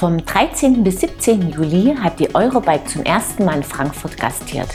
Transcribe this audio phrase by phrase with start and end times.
[0.00, 0.82] Vom 13.
[0.82, 1.50] bis 17.
[1.50, 4.70] Juli hat die Eurobike zum ersten Mal in Frankfurt gastiert.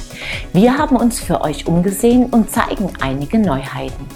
[0.54, 4.08] Wir haben uns für euch umgesehen und zeigen einige Neuheiten.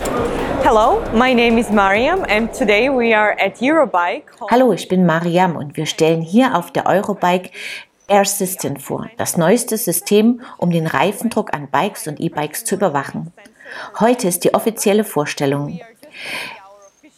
[0.61, 4.32] Hello, my name is Mariam and today we are at Eurobike.
[4.52, 7.50] Hallo, ich bin Mariam und wir stellen hier auf der Eurobike
[8.07, 13.34] Air Assistant vor, das neueste System, um den Reifendruck an Bikes und E-Bikes zu überwachen.
[14.00, 15.79] Heute ist die offizielle Vorstellung.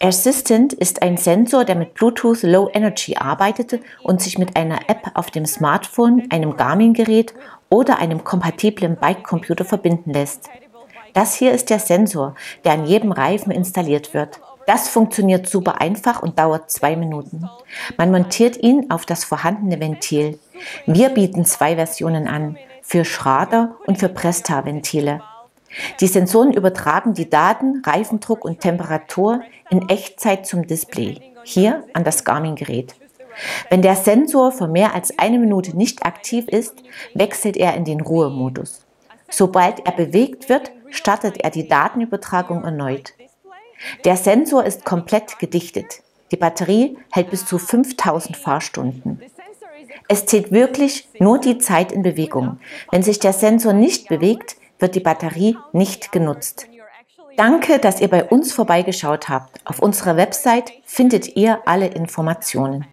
[0.04, 5.12] Assistant ist ein Sensor, der mit Bluetooth Low Energy arbeitet und sich mit einer App
[5.14, 7.36] auf dem Smartphone, einem Garmin-Gerät
[7.70, 10.50] oder einem kompatiblen Bike-Computer verbinden lässt.
[11.14, 14.40] Das hier ist der Sensor, der an jedem Reifen installiert wird.
[14.66, 17.48] Das funktioniert super einfach und dauert zwei Minuten.
[17.98, 20.40] Man montiert ihn auf das vorhandene Ventil.
[20.88, 25.22] Wir bieten zwei Versionen an, für Schrader und für Presta-Ventile.
[26.00, 32.24] Die Sensoren übertragen die Daten, Reifendruck und Temperatur in Echtzeit zum Display, hier an das
[32.24, 32.96] Garmin-Gerät.
[33.70, 36.76] Wenn der Sensor für mehr als eine Minute nicht aktiv ist,
[37.14, 38.86] wechselt er in den Ruhemodus.
[39.30, 43.14] Sobald er bewegt wird, startet er die Datenübertragung erneut.
[44.04, 46.02] Der Sensor ist komplett gedichtet.
[46.32, 49.22] Die Batterie hält bis zu 5000 Fahrstunden.
[50.08, 52.60] Es zählt wirklich nur die Zeit in Bewegung.
[52.92, 56.68] Wenn sich der Sensor nicht bewegt, wird die Batterie nicht genutzt.
[57.38, 59.62] Danke, dass ihr bei uns vorbeigeschaut habt.
[59.66, 62.86] Auf unserer Website findet ihr alle Informationen.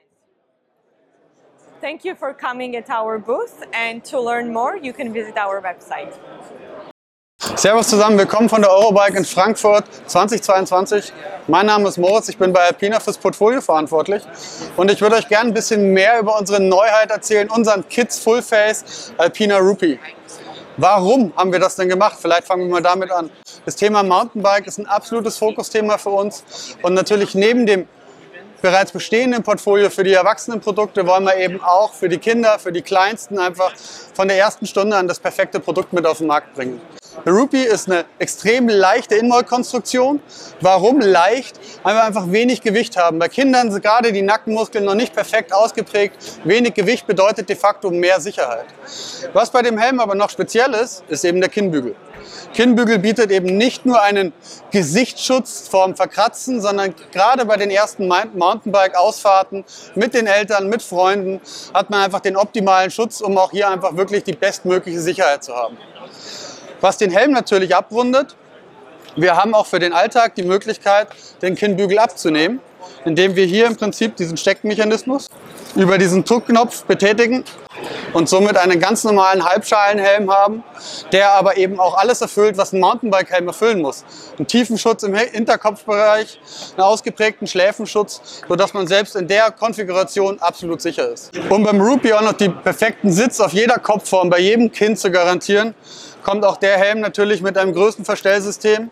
[1.81, 5.63] Thank you for coming at our booth and to learn more you can visit our
[5.63, 6.13] website.
[7.55, 11.13] Servus zusammen, willkommen von der Eurobike in Frankfurt 2022.
[11.47, 14.25] Mein Name ist Moritz, ich bin bei Alpina fürs Portfolio verantwortlich
[14.77, 18.43] und ich würde euch gerne ein bisschen mehr über unsere Neuheit erzählen, unseren Kids Full
[18.43, 19.99] Face Alpina Rupee.
[20.81, 22.19] Warum haben wir das denn gemacht?
[22.21, 23.31] Vielleicht fangen wir mal damit an.
[23.65, 26.45] Das Thema Mountainbike ist ein absolutes Fokusthema für uns
[26.83, 27.89] und natürlich neben dem
[28.61, 32.83] bereits bestehenden Portfolio für die Erwachsenenprodukte wollen wir eben auch für die Kinder, für die
[32.83, 33.73] Kleinsten einfach
[34.15, 36.81] von der ersten Stunde an das perfekte Produkt mit auf den Markt bringen.
[37.25, 40.21] Der Rupee ist eine extrem leichte Inmold-Konstruktion.
[40.61, 41.59] Warum leicht?
[41.83, 43.19] Weil wir einfach wenig Gewicht haben.
[43.19, 46.15] Bei Kindern sind gerade die Nackenmuskeln noch nicht perfekt ausgeprägt.
[46.45, 48.67] Wenig Gewicht bedeutet de facto mehr Sicherheit.
[49.33, 51.97] Was bei dem Helm aber noch speziell ist, ist eben der Kinnbügel.
[52.55, 54.33] Kinnbügel bietet eben nicht nur einen
[54.71, 59.65] Gesichtsschutz vorm Verkratzen, sondern gerade bei den ersten Mountainbike-Ausfahrten
[59.95, 61.41] mit den Eltern, mit Freunden
[61.75, 65.55] hat man einfach den optimalen Schutz, um auch hier einfach wirklich die bestmögliche Sicherheit zu
[65.55, 65.77] haben.
[66.81, 68.37] Was den Helm natürlich abrundet,
[69.17, 71.09] wir haben auch für den Alltag die Möglichkeit,
[71.43, 72.61] den Kinnbügel abzunehmen,
[73.05, 75.29] indem wir hier im Prinzip diesen Steckmechanismus
[75.75, 77.45] über diesen Druckknopf betätigen
[78.13, 80.65] und somit einen ganz normalen Halbschalenhelm haben,
[81.13, 84.05] der aber eben auch alles erfüllt, was ein Mountainbike-Helm erfüllen muss.
[84.37, 86.41] Einen tiefen Schutz im Hinterkopfbereich,
[86.77, 91.31] einen ausgeprägten Schläfenschutz, sodass man selbst in der Konfiguration absolut sicher ist.
[91.49, 95.11] Um beim Rupee auch noch die perfekten Sitz auf jeder Kopfform bei jedem Kind zu
[95.11, 95.75] garantieren,
[96.23, 98.91] kommt auch der Helm natürlich mit einem größten Verstellsystem.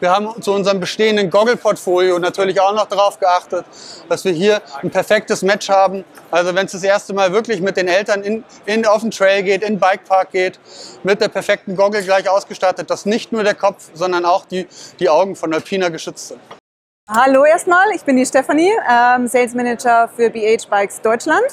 [0.00, 3.64] Wir haben zu unserem bestehenden Goggle-Portfolio natürlich auch noch darauf geachtet,
[4.08, 6.04] dass wir hier ein perfektes Match haben.
[6.30, 9.42] Also wenn es das erste Mal wirklich mit den Eltern in, in, auf den Trail
[9.42, 10.60] geht, in den Bikepark geht,
[11.02, 14.68] mit der perfekten Goggle gleich ausgestattet, dass nicht nur der Kopf, sondern auch die,
[15.00, 16.40] die Augen von Alpina geschützt sind.
[17.08, 21.46] Hallo erstmal, ich bin die Stefanie, ähm, Sales Manager für BH Bikes Deutschland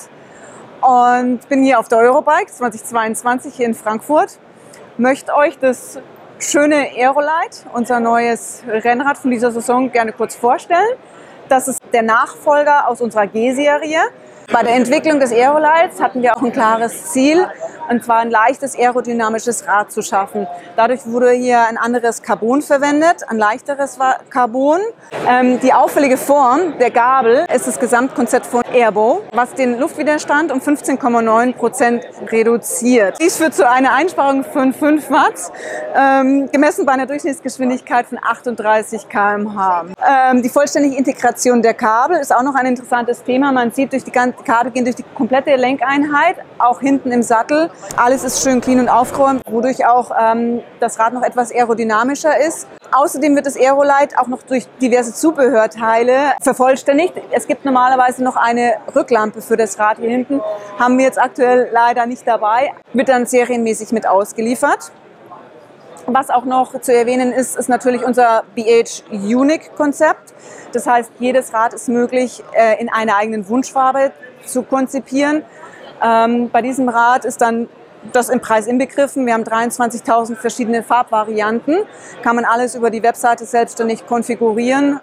[0.81, 4.37] und bin hier auf der Eurobike 2022 hier in Frankfurt
[4.97, 5.99] möchte euch das
[6.39, 10.97] schöne Aerolite, unser neues Rennrad von dieser Saison, gerne kurz vorstellen.
[11.49, 13.99] Das ist der Nachfolger aus unserer G-Serie.
[14.51, 17.47] Bei der Entwicklung des Aerolites hatten wir auch ein klares Ziel,
[17.89, 20.47] und zwar ein leichtes aerodynamisches Rad zu schaffen.
[20.75, 23.97] Dadurch wurde hier ein anderes Carbon verwendet, ein leichteres
[24.29, 24.79] Carbon.
[25.27, 30.59] Ähm, die auffällige Form der Gabel ist das Gesamtkonzept von Airbow, was den Luftwiderstand um
[30.59, 33.17] 15,9 Prozent reduziert.
[33.21, 35.51] Dies führt zu einer Einsparung von 5 Watt,
[35.95, 39.85] ähm, gemessen bei einer Durchschnittsgeschwindigkeit von 38 km/h.
[40.05, 43.51] Ähm, die vollständige Integration der Kabel ist auch noch ein interessantes Thema.
[43.51, 47.69] Man sieht, durch die Kabel gehen durch die komplette Lenkeinheit, auch hinten im Sattel.
[47.95, 52.67] Alles ist schön clean und aufgeräumt, wodurch auch ähm, das Rad noch etwas aerodynamischer ist.
[52.91, 57.13] Außerdem wird das Aerolite auch noch durch diverse Zubehörteile vervollständigt.
[57.31, 60.41] Es gibt normalerweise noch eine Rücklampe für das Rad hier hinten,
[60.77, 64.91] haben wir jetzt aktuell leider nicht dabei, wird dann serienmäßig mit ausgeliefert.
[66.07, 70.33] Was auch noch zu erwähnen ist, ist natürlich unser BH Unique Konzept.
[70.71, 74.11] Das heißt, jedes Rad ist möglich, äh, in einer eigenen Wunschfarbe
[74.45, 75.43] zu konzipieren.
[76.03, 77.67] Ähm, bei diesem Rad ist dann
[78.13, 79.25] das im Preis inbegriffen.
[79.25, 81.79] Wir haben 23.000 verschiedene Farbvarianten.
[82.21, 84.99] Kann man alles über die Webseite selbstständig konfigurieren.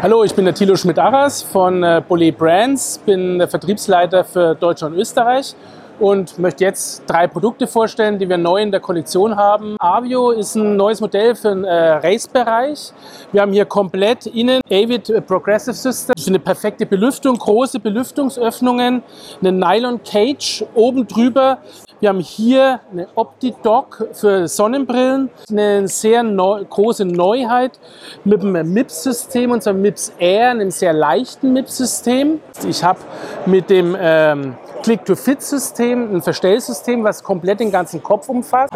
[0.00, 4.94] Hallo, ich bin der Thilo Schmidt-Arras von äh, Bollet Brands, bin der Vertriebsleiter für Deutschland
[4.94, 5.54] und Österreich
[5.98, 9.76] und möchte jetzt drei Produkte vorstellen, die wir neu in der Kollektion haben.
[9.78, 12.92] Avio ist ein neues Modell für den äh, Race-Bereich.
[13.32, 19.02] Wir haben hier komplett innen Avid Progressive System für eine perfekte Belüftung, große Belüftungsöffnungen,
[19.40, 21.58] eine Nylon Cage oben drüber.
[22.02, 27.78] Wir haben hier eine OptiDock für Sonnenbrillen, eine sehr neu, große Neuheit
[28.24, 32.40] mit dem MIPS-System, unser MIPS Air, einem sehr leichten MIPS-System.
[32.68, 32.98] Ich habe
[33.46, 38.72] mit dem ähm, Click-to-Fit-System, ein Verstellsystem, was komplett den ganzen Kopf umfasst.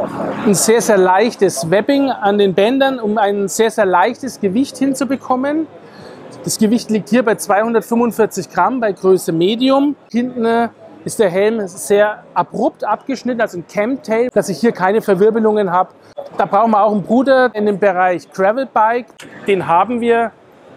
[0.47, 5.67] Ein sehr, sehr leichtes Webbing an den Bändern, um ein sehr, sehr leichtes Gewicht hinzubekommen.
[6.45, 9.97] Das Gewicht liegt hier bei 245 Gramm bei Größe Medium.
[10.11, 10.71] Hinten
[11.05, 15.91] ist der Helm sehr abrupt abgeschnitten, also ein Camtail, dass ich hier keine Verwirbelungen habe.
[16.37, 19.07] Da brauchen wir auch einen Bruder in dem Bereich Gravelbike.
[19.47, 20.33] Den haben wir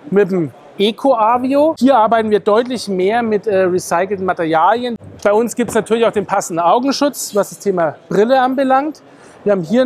[0.10, 1.76] mit dem Eco-Avio.
[1.78, 4.96] Hier arbeiten wir deutlich mehr mit äh, recycelten Materialien.
[5.22, 9.02] Bei uns gibt es natürlich auch den passenden Augenschutz, was das Thema Brille anbelangt.
[9.44, 9.86] Wir haben hier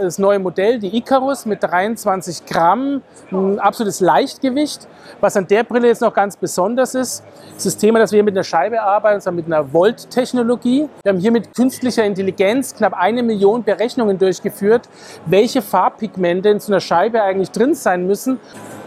[0.00, 4.88] das neue Modell, die Icarus mit 23 Gramm, ein absolutes Leichtgewicht.
[5.20, 7.22] Was an der Brille jetzt noch ganz besonders ist,
[7.56, 10.88] ist das Thema, dass wir hier mit einer Scheibe arbeiten, und mit einer Volt-Technologie.
[11.02, 14.88] Wir haben hier mit künstlicher Intelligenz knapp eine Million Berechnungen durchgeführt,
[15.26, 18.40] welche Farbpigmente in so einer Scheibe eigentlich drin sein müssen.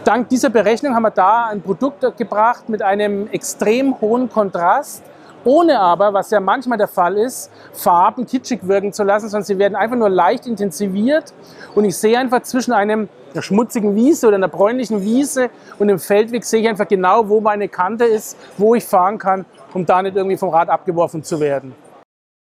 [0.04, 5.02] Dank dieser Berechnung haben wir da ein Produkt gebracht mit einem extrem hohen Kontrast
[5.44, 9.58] ohne aber, was ja manchmal der Fall ist, Farben kitschig wirken zu lassen, sondern sie
[9.58, 11.32] werden einfach nur leicht intensiviert
[11.74, 15.98] und ich sehe einfach zwischen einem einer schmutzigen Wiese oder einer bräunlichen Wiese und dem
[15.98, 20.02] Feldweg sehe ich einfach genau, wo meine Kante ist, wo ich fahren kann, um da
[20.02, 21.74] nicht irgendwie vom Rad abgeworfen zu werden.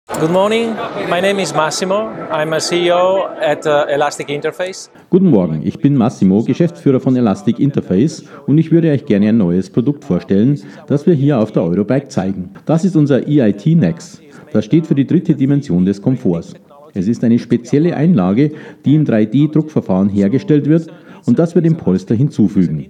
[0.09, 0.75] Good morning,
[1.11, 2.09] my name is Massimo.
[2.31, 4.89] I'm a CEO at uh, Elastic Interface.
[5.11, 9.37] Guten Morgen, ich bin Massimo, Geschäftsführer von Elastic Interface und ich würde euch gerne ein
[9.37, 12.51] neues Produkt vorstellen, das wir hier auf der Eurobike zeigen.
[12.65, 14.23] Das ist unser EIT Nex.
[14.53, 16.55] Das steht für die dritte Dimension des Komforts.
[16.95, 18.53] Es ist eine spezielle Einlage,
[18.85, 20.87] die im 3D-Druckverfahren hergestellt wird
[21.27, 22.87] und das wir dem Polster hinzufügen.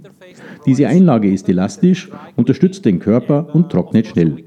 [0.67, 4.45] Diese Einlage ist elastisch, unterstützt den Körper und trocknet schnell.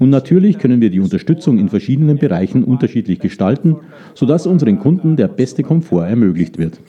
[0.00, 3.76] Und natürlich können wir die Unterstützung in verschiedenen Bereichen unterschiedlich gestalten,
[4.14, 6.80] sodass unseren Kunden der beste Komfort ermöglicht wird.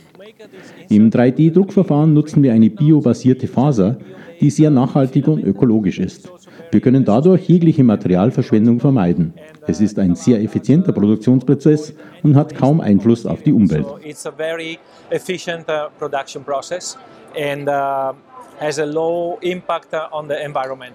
[0.89, 3.97] Im 3D-Druckverfahren nutzen wir eine biobasierte Faser,
[4.39, 6.31] die sehr nachhaltig und ökologisch ist.
[6.71, 9.33] Wir können dadurch jegliche Materialverschwendung vermeiden.
[9.67, 11.93] Es ist ein sehr effizienter Produktionsprozess
[12.23, 13.85] und hat kaum Einfluss auf die Umwelt.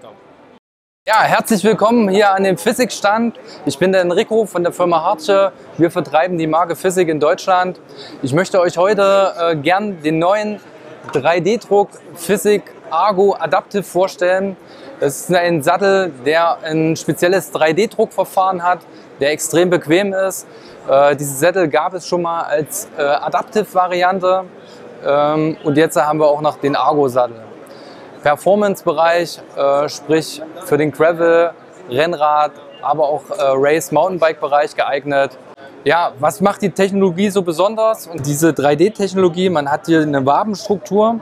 [0.03, 0.26] and
[1.09, 3.39] Ja, herzlich willkommen hier an dem Physikstand.
[3.65, 5.53] Ich bin der Enrico von der Firma Hartsche.
[5.77, 7.79] Wir vertreiben die Marke Physik in Deutschland.
[8.21, 10.59] Ich möchte euch heute äh, gern den neuen
[11.13, 14.57] 3D-Druck Physik Argo Adaptive vorstellen.
[14.99, 18.79] Das ist ein Sattel, der ein spezielles 3D-Druckverfahren hat,
[19.21, 20.45] der extrem bequem ist.
[20.89, 24.43] Äh, diese Sättel gab es schon mal als äh, Adaptive-Variante
[25.05, 27.47] ähm, und jetzt haben wir auch noch den Argo-Sattel.
[28.27, 31.51] Performance-Bereich, äh, sprich für den Gravel,
[31.89, 32.51] Rennrad,
[32.81, 35.37] aber auch äh, Race-Mountainbike-Bereich geeignet.
[35.85, 38.05] Ja, was macht die Technologie so besonders?
[38.05, 41.21] Und diese 3D-Technologie, man hat hier eine Wabenstruktur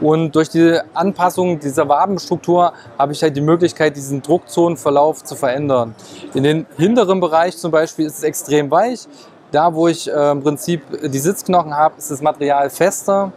[0.00, 5.94] und durch die Anpassung dieser Wabenstruktur habe ich halt die Möglichkeit, diesen Druckzonenverlauf zu verändern.
[6.34, 9.06] In den hinteren Bereich zum Beispiel ist es extrem weich.
[9.52, 13.30] Da, wo ich äh, im Prinzip die Sitzknochen habe, ist das Material fester.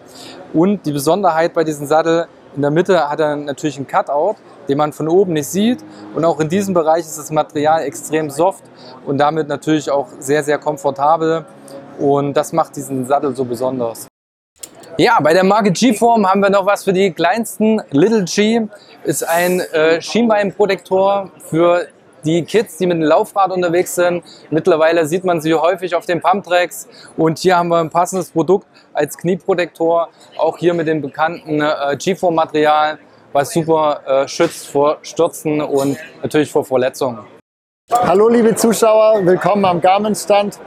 [0.53, 4.35] Und die Besonderheit bei diesem Sattel, in der Mitte hat er natürlich einen Cutout,
[4.67, 5.83] den man von oben nicht sieht.
[6.13, 8.63] Und auch in diesem Bereich ist das Material extrem soft
[9.05, 11.45] und damit natürlich auch sehr, sehr komfortabel.
[11.99, 14.07] Und das macht diesen Sattel so besonders.
[14.97, 17.81] Ja, bei der Marke G-Form haben wir noch was für die kleinsten.
[17.91, 18.65] Little G
[19.03, 21.87] ist ein äh, Schienbeinprotektor für
[22.25, 24.23] die Kids, die mit dem Laufrad unterwegs sind.
[24.49, 28.67] Mittlerweile sieht man sie häufig auf den Pumptracks und hier haben wir ein passendes Produkt
[28.93, 32.97] als Knieprotektor, auch hier mit dem bekannten äh, G-Form-Material,
[33.31, 37.19] was super äh, schützt vor Stürzen und natürlich vor Verletzungen.
[37.91, 40.59] Hallo liebe Zuschauer, willkommen am Garmin-Stand.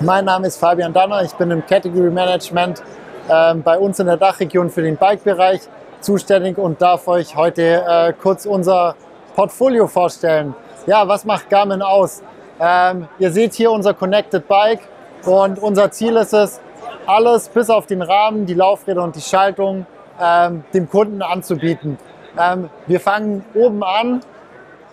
[0.00, 2.82] Mein Name ist Fabian Danner, ich bin im Category Management
[3.28, 5.60] äh, bei uns in der Dachregion für den Bike-Bereich
[6.00, 8.94] zuständig und darf euch heute äh, kurz unser
[9.34, 10.54] Portfolio vorstellen.
[10.88, 12.22] Ja, was macht Garmin aus?
[12.58, 14.80] Ähm, ihr seht hier unser Connected Bike
[15.26, 16.62] und unser Ziel ist es,
[17.04, 19.84] alles bis auf den Rahmen, die Laufräder und die Schaltung
[20.18, 21.98] ähm, dem Kunden anzubieten.
[22.38, 24.22] Ähm, wir fangen oben an,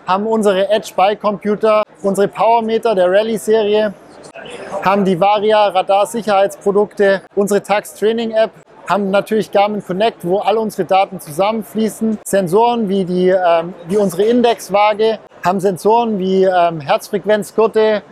[0.06, 3.94] haben unsere Edge Bike Computer, unsere Powermeter der Rallye Serie,
[4.84, 8.50] haben die Varia Radar Sicherheitsprodukte, unsere Tax Training App
[8.88, 12.18] haben natürlich Garmin Connect, wo all unsere Daten zusammenfließen.
[12.24, 18.02] Sensoren wie, die, ähm, wie unsere Indexwaage, haben Sensoren wie ähm, Herzfrequenzgurte,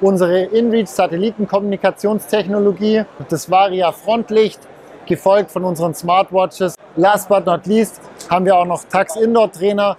[0.00, 4.60] unsere InReach Satellitenkommunikationstechnologie, das Varia Frontlicht,
[5.04, 6.76] gefolgt von unseren Smartwatches.
[6.94, 9.96] Last but not least haben wir auch noch Tax Indoor Trainer.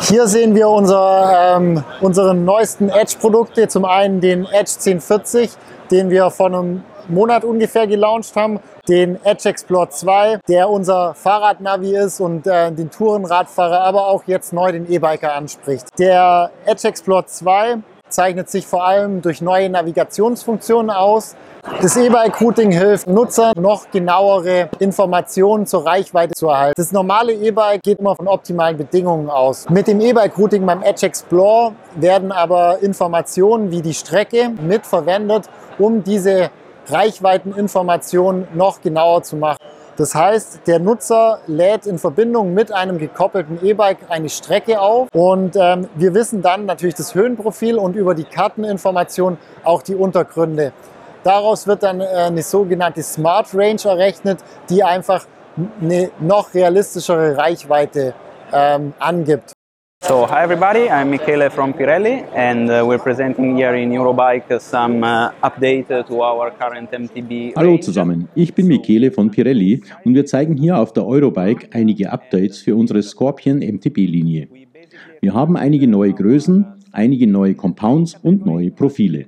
[0.00, 3.68] Hier sehen wir unser, ähm, unsere neuesten Edge-Produkte.
[3.68, 5.50] Zum einen den Edge 1040,
[5.90, 8.60] den wir vor einem Monat ungefähr gelauncht haben.
[8.88, 14.52] Den Edge Explore 2, der unser Fahrradnavi ist und äh, den Tourenradfahrer, aber auch jetzt
[14.52, 15.86] neu den E-Biker anspricht.
[15.98, 21.36] Der Edge Explore 2 zeichnet sich vor allem durch neue Navigationsfunktionen aus.
[21.82, 26.74] Das E-Bike-Routing hilft Nutzern, noch genauere Informationen zur Reichweite zu erhalten.
[26.76, 29.68] Das normale E-Bike geht immer von optimalen Bedingungen aus.
[29.68, 36.50] Mit dem E-Bike-Routing beim Edge Explore werden aber Informationen wie die Strecke mitverwendet, um diese
[36.90, 39.58] Reichweiteninformationen noch genauer zu machen.
[39.96, 45.56] Das heißt, der Nutzer lädt in Verbindung mit einem gekoppelten E-Bike eine Strecke auf und
[45.56, 50.72] ähm, wir wissen dann natürlich das Höhenprofil und über die Karteninformation auch die Untergründe.
[51.24, 54.38] Daraus wird dann äh, eine sogenannte Smart Range errechnet,
[54.70, 55.26] die einfach
[55.80, 58.14] eine noch realistischere Reichweite
[58.52, 59.57] ähm, angibt.
[60.00, 65.02] So, hi everybody, I'm Michele from Pirelli and uh, we're presenting here in Eurobike some
[65.02, 67.54] uh, update to our current MTB.
[67.56, 72.10] Hallo zusammen, ich bin Michele von Pirelli und wir zeigen hier auf der Eurobike einige
[72.10, 74.48] Updates für unsere Scorpion MTB-Linie.
[75.20, 79.26] Wir haben einige neue Größen, einige neue Compounds und neue Profile.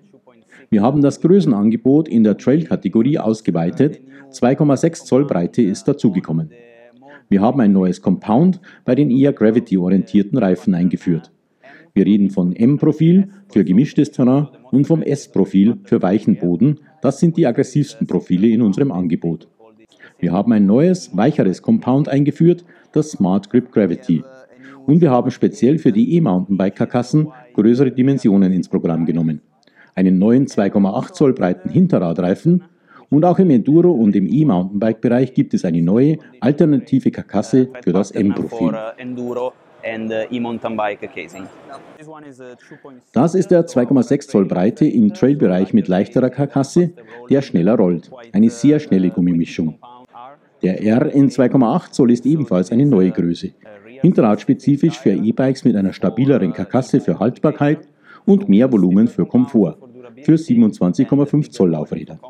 [0.70, 4.00] Wir haben das Größenangebot in der Trail-Kategorie ausgeweitet,
[4.30, 6.52] 2,6 Zoll Breite ist dazugekommen.
[7.30, 11.30] Wir haben ein neues Compound bei den eher Gravity-orientierten Reifen eingeführt.
[11.94, 16.80] Wir reden von M-Profil für gemischtes Terrain und vom S-Profil für weichen Boden.
[17.02, 19.46] Das sind die aggressivsten Profile in unserem Angebot.
[20.18, 24.24] Wir haben ein neues, weicheres Compound eingeführt, das Smart Grip Gravity.
[24.86, 29.40] Und wir haben speziell für die E-Mountainbike-Karkassen größere Dimensionen ins Programm genommen.
[29.94, 32.64] Einen neuen 2,8 Zoll breiten Hinterradreifen
[33.10, 38.12] und auch im Enduro- und im E-Mountainbike-Bereich gibt es eine neue, alternative Karkasse für das
[38.12, 38.72] M-Profil.
[43.12, 46.92] Das ist der 2,6 Zoll Breite im Trailbereich mit leichterer Karkasse,
[47.28, 48.10] der schneller rollt.
[48.32, 49.78] Eine sehr schnelle Gummimischung.
[50.62, 53.52] Der R in 2,8 Zoll ist ebenfalls eine neue Größe.
[54.02, 57.88] Hinterradspezifisch für E-Bikes mit einer stabileren Karkasse für Haltbarkeit
[58.26, 59.76] und mehr Volumen für Komfort.
[60.22, 62.20] Für 27,5 Zoll Laufräder.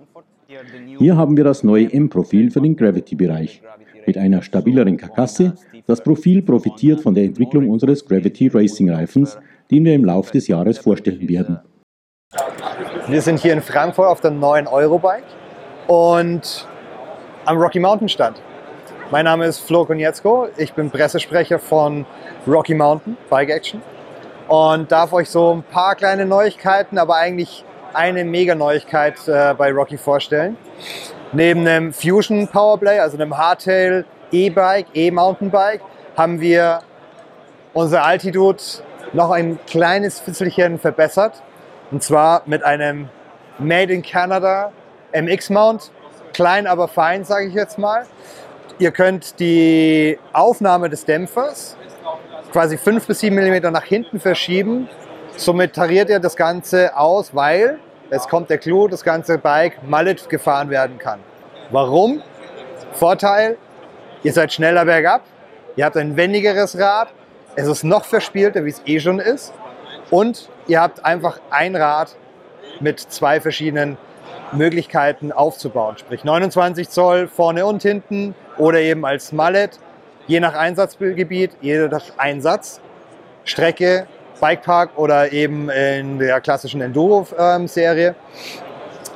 [0.99, 3.63] Hier haben wir das neue M-Profil für den Gravity-Bereich.
[4.07, 5.55] Mit einer stabileren Karkasse.
[5.87, 9.39] Das Profil profitiert von der Entwicklung unseres Gravity Racing Reifens,
[9.71, 11.61] den wir im Laufe des Jahres vorstellen werden.
[13.09, 15.25] Wir sind hier in Frankfurt auf der neuen Eurobike
[15.89, 16.69] und
[17.45, 18.41] am Rocky Mountain Stand.
[19.11, 22.07] Mein Name ist Flo Konietzko, ich bin Pressesprecher von
[22.47, 23.83] Rocky Mountain Bike Action
[24.47, 29.73] und darf euch so ein paar kleine Neuigkeiten, aber eigentlich eine mega Neuigkeit äh, bei
[29.73, 30.57] Rocky vorstellen.
[31.33, 35.81] Neben einem Fusion Powerplay, also einem Hardtail E-Bike, E-Mountainbike,
[36.17, 36.81] haben wir
[37.73, 38.63] unser Altitude
[39.13, 41.43] noch ein kleines Fitzelchen verbessert.
[41.91, 43.09] Und zwar mit einem
[43.59, 44.73] Made in Canada
[45.13, 45.91] MX-Mount.
[46.33, 48.07] Klein, aber fein, sage ich jetzt mal.
[48.79, 51.77] Ihr könnt die Aufnahme des Dämpfers
[52.53, 54.89] quasi 5 bis 7 mm nach hinten verschieben
[55.41, 57.79] Somit tariert er das Ganze aus, weil,
[58.11, 61.19] es kommt der Clou, das ganze Bike Mallet gefahren werden kann.
[61.71, 62.23] Warum?
[62.93, 63.57] Vorteil,
[64.23, 65.23] ihr seid schneller bergab,
[65.77, 67.09] ihr habt ein wendigeres Rad,
[67.57, 69.55] es ist noch verspielter, wie es eh schon ist
[70.11, 72.17] und ihr habt einfach ein Rad
[72.81, 73.97] mit zwei verschiedenen
[74.53, 75.97] Möglichkeiten aufzubauen.
[75.97, 79.79] Sprich 29 Zoll vorne und hinten oder eben als Mallet,
[80.27, 82.83] je nach Einsatzgebiet, je nach Einsatz.
[83.45, 84.07] Strecke
[84.41, 88.15] Bikepark oder eben in der klassischen Enduro-Serie,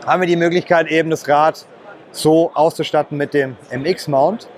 [0.06, 1.66] haben wir die Möglichkeit, eben das Rad
[2.12, 4.48] so auszustatten mit dem MX-Mount.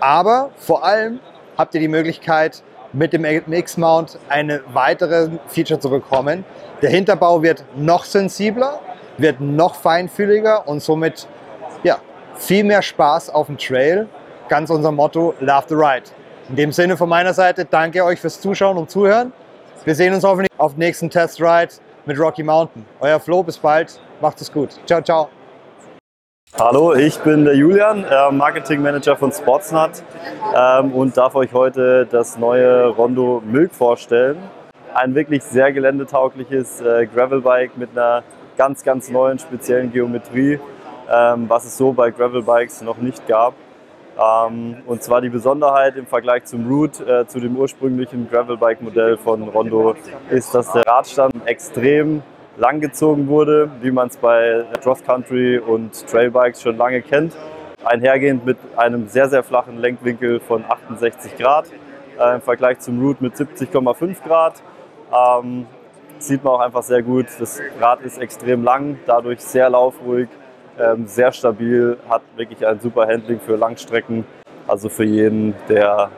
[0.00, 1.20] Aber vor allem
[1.56, 2.62] habt ihr die Möglichkeit,
[2.92, 6.44] mit dem MX-Mount eine weitere Feature zu bekommen.
[6.80, 8.80] Der Hinterbau wird noch sensibler,
[9.18, 11.26] wird noch feinfühliger und somit
[11.82, 11.98] ja,
[12.36, 14.08] viel mehr Spaß auf dem Trail.
[14.48, 16.04] Ganz unser Motto, Love the Ride.
[16.48, 19.32] In dem Sinne von meiner Seite, danke euch fürs Zuschauen und Zuhören.
[19.84, 21.74] Wir sehen uns hoffentlich auf dem nächsten Test Ride
[22.06, 22.86] mit Rocky Mountain.
[23.00, 24.00] Euer Flo, bis bald.
[24.22, 24.70] Macht es gut.
[24.86, 25.28] Ciao, ciao.
[26.58, 30.02] Hallo, ich bin der Julian, äh, Marketing Manager von Sportsnut
[30.56, 34.38] ähm, und darf euch heute das neue Rondo Milk vorstellen.
[34.94, 38.22] Ein wirklich sehr geländetaugliches äh, Gravelbike mit einer
[38.56, 40.60] ganz, ganz neuen speziellen Geometrie,
[41.12, 43.52] ähm, was es so bei Gravelbikes noch nicht gab.
[44.16, 49.42] Ähm, und zwar die Besonderheit im Vergleich zum Root, äh, zu dem ursprünglichen Gravelbike-Modell von
[49.48, 49.96] Rondo,
[50.30, 52.22] ist, dass der Radstand extrem
[52.56, 57.34] langgezogen wurde, wie man es bei Cross-Country und Trailbikes schon lange kennt.
[57.84, 61.66] Einhergehend mit einem sehr, sehr flachen Lenkwinkel von 68 Grad
[62.18, 64.62] äh, im Vergleich zum Root mit 70,5 Grad.
[65.12, 65.66] Ähm,
[66.18, 67.26] sieht man auch einfach sehr gut.
[67.38, 70.28] Das Rad ist extrem lang, dadurch sehr laufruhig,
[70.78, 74.24] ähm, sehr stabil, hat wirklich ein super Handling für Langstrecken.
[74.66, 76.10] Also für jeden, der,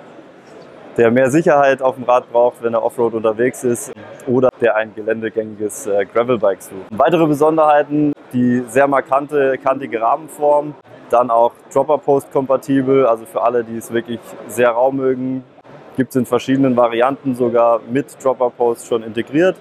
[0.96, 3.92] der mehr Sicherheit auf dem Rad braucht, wenn er Offroad unterwegs ist
[4.26, 6.86] oder der ein geländegängiges äh, Gravelbike sucht.
[6.90, 10.74] Weitere Besonderheiten, die sehr markante, kantige Rahmenform,
[11.10, 15.44] dann auch Dropper Post kompatibel, also für alle, die es wirklich sehr rau mögen,
[15.96, 19.56] gibt es in verschiedenen Varianten sogar mit Dropper Post schon integriert,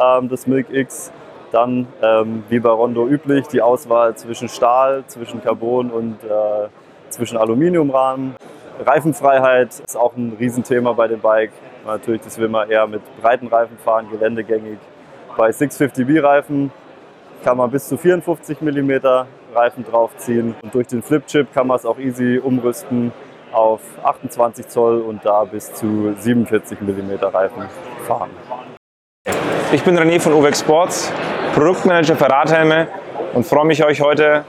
[0.00, 1.12] ähm, das Milk X.
[1.54, 6.66] Dann, ähm, wie bei Rondo üblich, die Auswahl zwischen Stahl, zwischen Carbon und äh,
[7.10, 8.34] zwischen Aluminiumrahmen.
[8.84, 11.52] Reifenfreiheit ist auch ein Riesenthema bei dem Bike.
[11.86, 14.78] Natürlich, das will man eher mit breiten Reifen fahren, geländegängig.
[15.36, 16.72] Bei 650B-Reifen
[17.44, 18.90] kann man bis zu 54 mm
[19.54, 20.56] Reifen draufziehen.
[20.60, 23.12] Und durch den Flipchip kann man es auch easy umrüsten
[23.52, 27.62] auf 28 Zoll und da bis zu 47 mm Reifen
[28.08, 28.30] fahren.
[29.72, 31.12] Ich bin René von UVEX Sports,
[31.54, 32.88] Produktmanager für Radhelme
[33.32, 34.44] und freue mich, euch heute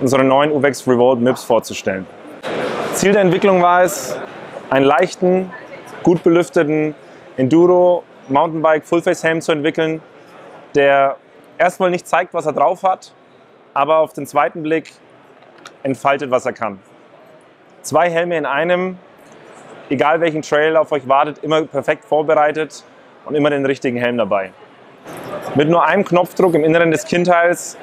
[0.00, 2.04] unsere neuen UVEX Revolt MIPS vorzustellen.
[2.94, 4.18] Ziel der Entwicklung war es,
[4.68, 5.52] einen leichten,
[6.02, 6.96] gut belüfteten
[7.36, 10.02] Enduro Mountainbike Fullface Helm zu entwickeln,
[10.74, 11.14] der
[11.58, 13.14] erstmal nicht zeigt, was er drauf hat,
[13.72, 14.90] aber auf den zweiten Blick
[15.84, 16.80] entfaltet, was er kann.
[17.82, 18.98] Zwei Helme in einem,
[19.90, 22.82] egal welchen Trail auf euch wartet, immer perfekt vorbereitet
[23.26, 24.50] und immer den richtigen Helm dabei.
[25.54, 27.76] Mit nur einem Knopfdruck im Inneren des Kinnteils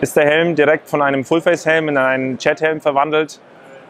[0.00, 3.40] ist der Helm direkt von einem Fullface-Helm in einen Jet-Helm verwandelt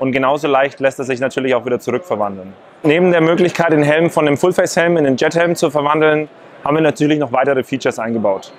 [0.01, 2.53] und genauso leicht lässt er sich natürlich auch wieder zurückverwandeln.
[2.83, 6.29] Neben der Möglichkeit, den Helm von dem Fullface-Helm in den Jet-Helm zu verwandeln,
[6.65, 8.53] haben wir natürlich noch weitere Features eingebaut.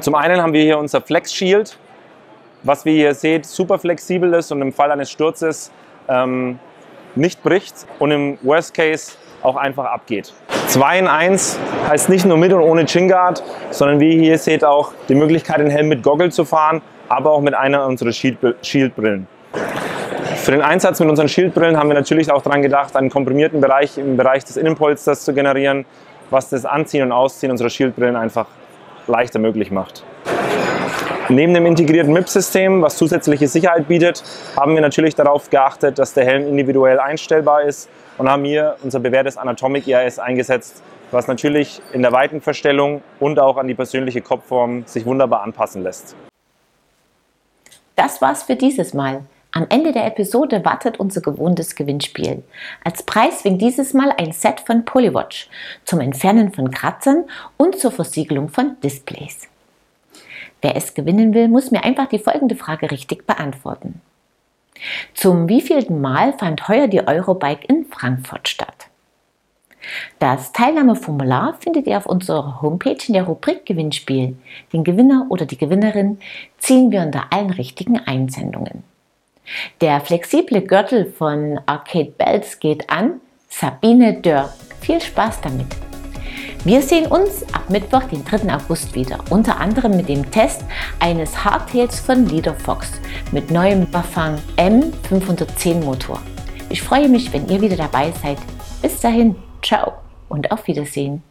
[0.00, 1.76] Zum einen haben wir hier unser Flex Shield,
[2.62, 5.70] was wie ihr seht super flexibel ist und im Fall eines Sturzes
[6.08, 6.58] ähm,
[7.14, 10.32] nicht bricht und im Worst Case auch einfach abgeht.
[10.70, 14.64] 2 in 1 heißt nicht nur mit und ohne Chinguard, sondern wie ihr hier seht
[14.64, 19.26] auch die Möglichkeit, den Helm mit Goggle zu fahren, aber auch mit einer unserer Shieldbrillen.
[20.36, 23.98] Für den Einsatz mit unseren Shieldbrillen haben wir natürlich auch daran gedacht, einen komprimierten Bereich
[23.98, 25.86] im Bereich des Innenpolsters zu generieren,
[26.30, 28.46] was das Anziehen und Ausziehen unserer Shieldbrillen einfach
[29.08, 30.04] leichter möglich macht.
[31.30, 34.24] Neben dem integrierten MIP-System, was zusätzliche Sicherheit bietet,
[34.56, 37.88] haben wir natürlich darauf geachtet, dass der Helm individuell einstellbar ist
[38.18, 43.38] und haben hier unser bewährtes Anatomic EIS eingesetzt, was natürlich in der weiten Verstellung und
[43.38, 46.16] auch an die persönliche Kopfform sich wunderbar anpassen lässt.
[47.94, 49.22] Das war's für dieses Mal.
[49.52, 52.42] Am Ende der Episode wartet unser gewohntes Gewinnspiel.
[52.82, 55.48] Als Preis winkt dieses Mal ein Set von Polywatch
[55.84, 57.24] zum Entfernen von Kratzern
[57.56, 59.49] und zur Versiegelung von Displays.
[60.62, 64.00] Wer es gewinnen will, muss mir einfach die folgende Frage richtig beantworten.
[65.14, 68.86] Zum wievielten Mal fand heuer die Eurobike in Frankfurt statt?
[70.18, 74.36] Das Teilnahmeformular findet ihr auf unserer Homepage in der Rubrik Gewinnspiel.
[74.72, 76.18] Den Gewinner oder die Gewinnerin
[76.58, 78.84] ziehen wir unter allen richtigen Einsendungen.
[79.80, 84.52] Der flexible Gürtel von Arcade Bells geht an Sabine Dörr.
[84.80, 85.89] Viel Spaß damit!
[86.62, 88.54] Wir sehen uns ab Mittwoch, den 3.
[88.54, 90.62] August wieder, unter anderem mit dem Test
[90.98, 93.00] eines Hardtails von Leaderfox
[93.32, 96.20] mit neuem Bafang M510 Motor.
[96.68, 98.36] Ich freue mich, wenn ihr wieder dabei seid.
[98.82, 99.94] Bis dahin, ciao
[100.28, 101.22] und auf Wiedersehen.